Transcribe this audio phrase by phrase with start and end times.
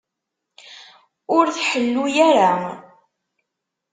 [1.37, 2.51] Ur tḥellu ara.